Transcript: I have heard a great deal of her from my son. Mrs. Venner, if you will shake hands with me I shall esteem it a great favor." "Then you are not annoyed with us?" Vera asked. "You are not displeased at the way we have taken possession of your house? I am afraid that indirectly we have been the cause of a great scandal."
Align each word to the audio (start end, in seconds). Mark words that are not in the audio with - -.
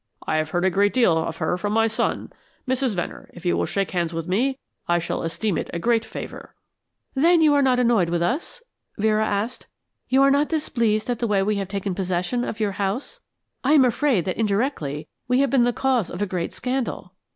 I 0.25 0.37
have 0.37 0.49
heard 0.49 0.65
a 0.65 0.71
great 0.71 0.95
deal 0.95 1.15
of 1.15 1.37
her 1.37 1.59
from 1.59 1.73
my 1.73 1.85
son. 1.85 2.33
Mrs. 2.67 2.95
Venner, 2.95 3.29
if 3.35 3.45
you 3.45 3.55
will 3.55 3.67
shake 3.67 3.91
hands 3.91 4.15
with 4.15 4.27
me 4.27 4.57
I 4.87 4.97
shall 4.97 5.21
esteem 5.21 5.59
it 5.59 5.69
a 5.73 5.77
great 5.77 6.03
favor." 6.05 6.55
"Then 7.13 7.39
you 7.43 7.53
are 7.53 7.61
not 7.61 7.77
annoyed 7.77 8.09
with 8.09 8.23
us?" 8.23 8.63
Vera 8.97 9.23
asked. 9.27 9.67
"You 10.09 10.23
are 10.23 10.31
not 10.31 10.49
displeased 10.49 11.07
at 11.11 11.19
the 11.19 11.27
way 11.27 11.43
we 11.43 11.57
have 11.57 11.67
taken 11.67 11.93
possession 11.93 12.43
of 12.43 12.59
your 12.59 12.71
house? 12.81 13.21
I 13.63 13.73
am 13.73 13.85
afraid 13.85 14.25
that 14.25 14.37
indirectly 14.37 15.07
we 15.27 15.41
have 15.41 15.51
been 15.51 15.65
the 15.65 15.71
cause 15.71 16.09
of 16.09 16.19
a 16.19 16.25
great 16.25 16.51
scandal." 16.51 17.13